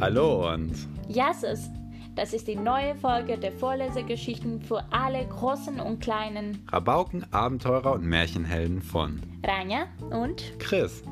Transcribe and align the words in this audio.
Hallo 0.00 0.52
und 0.52 0.88
Jasses, 1.08 1.70
das 2.16 2.32
ist 2.32 2.48
die 2.48 2.56
neue 2.56 2.96
Folge 2.96 3.38
der 3.38 3.52
Vorlesegeschichten 3.52 4.60
für 4.60 4.84
alle 4.90 5.24
Großen 5.26 5.78
und 5.78 6.00
Kleinen. 6.00 6.66
Rabauken, 6.70 7.32
Abenteurer 7.32 7.92
und 7.92 8.04
Märchenhelden 8.04 8.82
von 8.82 9.22
Rania 9.46 9.86
und 10.10 10.58
Chris. 10.58 11.02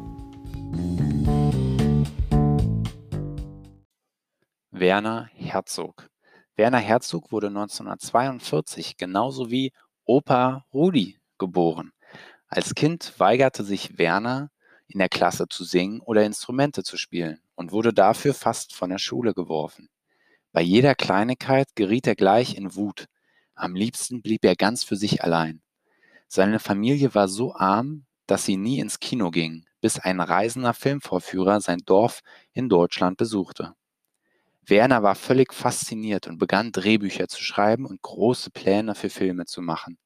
Werner 4.72 5.30
Herzog. 5.32 6.10
Werner 6.56 6.78
Herzog 6.78 7.30
wurde 7.30 7.46
1942 7.46 8.96
genauso 8.96 9.48
wie 9.50 9.72
Opa 10.04 10.64
Rudi 10.74 11.20
geboren. 11.38 11.92
Als 12.48 12.74
Kind 12.74 13.14
weigerte 13.18 13.62
sich 13.62 13.96
Werner, 13.96 14.50
in 14.88 14.98
der 14.98 15.08
Klasse 15.08 15.46
zu 15.48 15.62
singen 15.64 16.00
oder 16.00 16.24
Instrumente 16.24 16.82
zu 16.82 16.96
spielen 16.96 17.41
und 17.54 17.72
wurde 17.72 17.92
dafür 17.92 18.34
fast 18.34 18.74
von 18.74 18.90
der 18.90 18.98
Schule 18.98 19.34
geworfen. 19.34 19.88
Bei 20.52 20.62
jeder 20.62 20.94
Kleinigkeit 20.94 21.68
geriet 21.74 22.06
er 22.06 22.14
gleich 22.14 22.56
in 22.56 22.74
Wut. 22.74 23.06
Am 23.54 23.74
liebsten 23.74 24.22
blieb 24.22 24.44
er 24.44 24.56
ganz 24.56 24.84
für 24.84 24.96
sich 24.96 25.22
allein. 25.24 25.62
Seine 26.28 26.58
Familie 26.58 27.14
war 27.14 27.28
so 27.28 27.54
arm, 27.54 28.06
dass 28.26 28.44
sie 28.44 28.56
nie 28.56 28.78
ins 28.78 29.00
Kino 29.00 29.30
ging, 29.30 29.66
bis 29.80 29.98
ein 29.98 30.20
reisender 30.20 30.74
Filmvorführer 30.74 31.60
sein 31.60 31.80
Dorf 31.84 32.20
in 32.52 32.68
Deutschland 32.68 33.16
besuchte. 33.16 33.74
Werner 34.64 35.02
war 35.02 35.16
völlig 35.16 35.52
fasziniert 35.52 36.28
und 36.28 36.38
begann 36.38 36.70
Drehbücher 36.70 37.28
zu 37.28 37.42
schreiben 37.42 37.84
und 37.84 38.00
große 38.00 38.50
Pläne 38.50 38.94
für 38.94 39.10
Filme 39.10 39.44
zu 39.44 39.60
machen. 39.60 39.98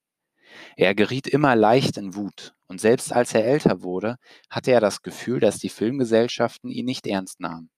Er 0.75 0.95
geriet 0.95 1.27
immer 1.27 1.55
leicht 1.55 1.97
in 1.97 2.15
Wut, 2.15 2.53
und 2.67 2.81
selbst 2.81 3.13
als 3.13 3.33
er 3.33 3.45
älter 3.45 3.81
wurde, 3.81 4.17
hatte 4.49 4.71
er 4.71 4.81
das 4.81 5.01
Gefühl, 5.01 5.39
dass 5.39 5.59
die 5.59 5.69
Filmgesellschaften 5.69 6.69
ihn 6.69 6.85
nicht 6.85 7.07
ernst 7.07 7.39
nahmen. 7.39 7.69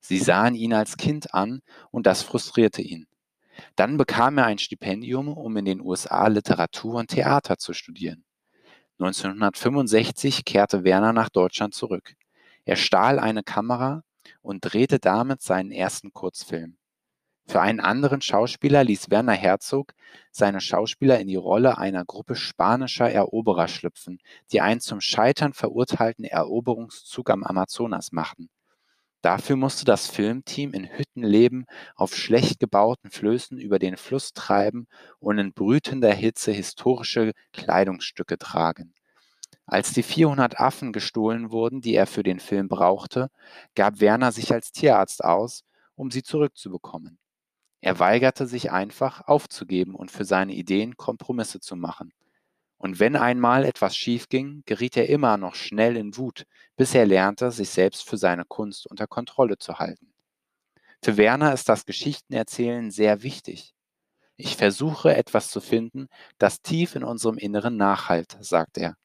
Sie 0.00 0.18
sahen 0.18 0.54
ihn 0.54 0.72
als 0.72 0.96
Kind 0.96 1.34
an, 1.34 1.62
und 1.90 2.06
das 2.06 2.22
frustrierte 2.22 2.82
ihn. 2.82 3.06
Dann 3.74 3.96
bekam 3.96 4.38
er 4.38 4.46
ein 4.46 4.58
Stipendium, 4.58 5.28
um 5.28 5.56
in 5.56 5.64
den 5.64 5.80
USA 5.80 6.26
Literatur 6.28 6.96
und 6.96 7.08
Theater 7.08 7.58
zu 7.58 7.72
studieren. 7.72 8.24
1965 8.98 10.44
kehrte 10.44 10.84
Werner 10.84 11.12
nach 11.12 11.28
Deutschland 11.28 11.74
zurück. 11.74 12.14
Er 12.64 12.76
stahl 12.76 13.18
eine 13.18 13.42
Kamera 13.42 14.02
und 14.42 14.60
drehte 14.60 14.98
damit 14.98 15.42
seinen 15.42 15.70
ersten 15.70 16.12
Kurzfilm. 16.12 16.76
Für 17.48 17.60
einen 17.60 17.78
anderen 17.78 18.22
Schauspieler 18.22 18.82
ließ 18.82 19.08
Werner 19.10 19.32
Herzog 19.32 19.94
seine 20.32 20.60
Schauspieler 20.60 21.20
in 21.20 21.28
die 21.28 21.36
Rolle 21.36 21.78
einer 21.78 22.04
Gruppe 22.04 22.34
spanischer 22.34 23.08
Eroberer 23.08 23.68
schlüpfen, 23.68 24.18
die 24.50 24.60
einen 24.60 24.80
zum 24.80 25.00
Scheitern 25.00 25.52
verurteilten 25.52 26.24
Eroberungszug 26.24 27.30
am 27.30 27.44
Amazonas 27.44 28.10
machten. 28.10 28.50
Dafür 29.22 29.56
musste 29.56 29.84
das 29.84 30.08
Filmteam 30.08 30.72
in 30.72 30.88
Hütten 30.98 31.22
leben, 31.22 31.66
auf 31.94 32.16
schlecht 32.16 32.58
gebauten 32.58 33.10
Flößen 33.10 33.58
über 33.58 33.78
den 33.78 33.96
Fluss 33.96 34.32
treiben 34.32 34.88
und 35.20 35.38
in 35.38 35.52
brütender 35.52 36.12
Hitze 36.12 36.50
historische 36.52 37.32
Kleidungsstücke 37.52 38.38
tragen. 38.38 38.92
Als 39.66 39.92
die 39.92 40.02
400 40.02 40.60
Affen 40.60 40.92
gestohlen 40.92 41.50
wurden, 41.50 41.80
die 41.80 41.94
er 41.94 42.06
für 42.06 42.22
den 42.22 42.40
Film 42.40 42.68
brauchte, 42.68 43.30
gab 43.74 44.00
Werner 44.00 44.32
sich 44.32 44.52
als 44.52 44.72
Tierarzt 44.72 45.24
aus, 45.24 45.64
um 45.94 46.10
sie 46.10 46.22
zurückzubekommen. 46.22 47.18
Er 47.80 47.98
weigerte 47.98 48.46
sich 48.46 48.72
einfach 48.72 49.28
aufzugeben 49.28 49.94
und 49.94 50.10
für 50.10 50.24
seine 50.24 50.54
Ideen 50.54 50.96
Kompromisse 50.96 51.60
zu 51.60 51.76
machen. 51.76 52.12
Und 52.78 53.00
wenn 53.00 53.16
einmal 53.16 53.64
etwas 53.64 53.96
schiefging, 53.96 54.62
geriet 54.66 54.96
er 54.96 55.08
immer 55.08 55.36
noch 55.36 55.54
schnell 55.54 55.96
in 55.96 56.16
Wut, 56.16 56.44
bis 56.76 56.94
er 56.94 57.06
lernte, 57.06 57.50
sich 57.50 57.70
selbst 57.70 58.08
für 58.08 58.18
seine 58.18 58.44
Kunst 58.44 58.86
unter 58.86 59.06
Kontrolle 59.06 59.58
zu 59.58 59.78
halten. 59.78 60.12
Für 61.02 61.16
Werner 61.16 61.52
ist 61.52 61.68
das 61.68 61.86
Geschichtenerzählen 61.86 62.90
sehr 62.90 63.22
wichtig. 63.22 63.74
Ich 64.36 64.56
versuche 64.56 65.14
etwas 65.14 65.50
zu 65.50 65.60
finden, 65.60 66.08
das 66.38 66.60
tief 66.60 66.94
in 66.94 67.04
unserem 67.04 67.38
Inneren 67.38 67.76
nachhalt, 67.76 68.36
sagt 68.40 68.76
er. 68.76 68.96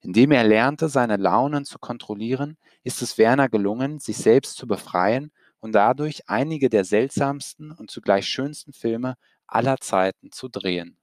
Indem 0.00 0.30
er 0.30 0.44
lernte, 0.44 0.88
seine 0.88 1.16
Launen 1.16 1.64
zu 1.64 1.78
kontrollieren, 1.78 2.56
ist 2.84 3.02
es 3.02 3.18
Werner 3.18 3.48
gelungen, 3.48 3.98
sich 3.98 4.16
selbst 4.16 4.56
zu 4.56 4.66
befreien 4.66 5.32
und 5.60 5.72
dadurch 5.72 6.28
einige 6.28 6.70
der 6.70 6.84
seltsamsten 6.84 7.72
und 7.72 7.90
zugleich 7.90 8.26
schönsten 8.28 8.72
Filme 8.74 9.16
aller 9.46 9.78
Zeiten 9.78 10.32
zu 10.32 10.48
drehen. 10.48 10.99